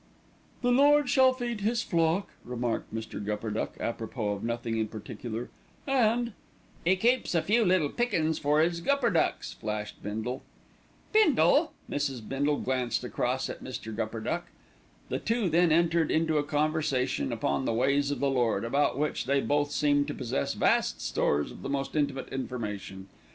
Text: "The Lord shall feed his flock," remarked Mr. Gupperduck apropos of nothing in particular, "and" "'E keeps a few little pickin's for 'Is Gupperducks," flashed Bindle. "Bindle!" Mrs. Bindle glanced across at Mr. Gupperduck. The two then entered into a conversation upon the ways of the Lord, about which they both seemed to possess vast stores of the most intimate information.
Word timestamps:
"The 0.63 0.71
Lord 0.71 1.11
shall 1.11 1.31
feed 1.31 1.61
his 1.61 1.83
flock," 1.83 2.29
remarked 2.43 2.91
Mr. 2.91 3.23
Gupperduck 3.23 3.77
apropos 3.79 4.31
of 4.31 4.43
nothing 4.43 4.77
in 4.79 4.87
particular, 4.87 5.51
"and" 5.85 6.33
"'E 6.87 6.95
keeps 6.95 7.35
a 7.35 7.41
few 7.43 7.63
little 7.63 7.89
pickin's 7.89 8.39
for 8.39 8.59
'Is 8.63 8.81
Gupperducks," 8.81 9.53
flashed 9.53 10.01
Bindle. 10.01 10.41
"Bindle!" 11.13 11.73
Mrs. 11.87 12.27
Bindle 12.27 12.57
glanced 12.57 13.03
across 13.03 13.47
at 13.47 13.63
Mr. 13.63 13.95
Gupperduck. 13.95 14.45
The 15.09 15.19
two 15.19 15.49
then 15.51 15.71
entered 15.71 16.09
into 16.09 16.39
a 16.39 16.43
conversation 16.43 17.31
upon 17.31 17.65
the 17.65 17.73
ways 17.73 18.09
of 18.09 18.19
the 18.19 18.27
Lord, 18.31 18.63
about 18.65 18.97
which 18.97 19.25
they 19.27 19.39
both 19.39 19.69
seemed 19.69 20.07
to 20.07 20.15
possess 20.15 20.55
vast 20.55 20.99
stores 20.99 21.51
of 21.51 21.61
the 21.61 21.69
most 21.69 21.95
intimate 21.95 22.29
information. 22.29 23.07